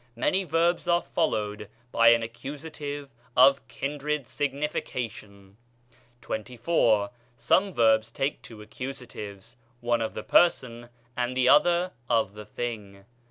[0.15, 5.53] Many verbs are followed by an accusative of kindred sig nification.
[6.23, 7.11] XXIV.
[7.37, 13.05] Some verbs take two accusatives, one of the person and the other of the thing.